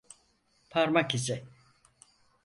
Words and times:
Parmak 0.69 1.15
izi. 1.15 1.41